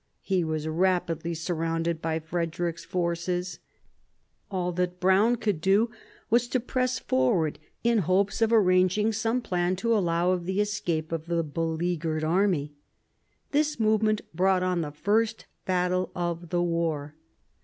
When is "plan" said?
9.43-9.75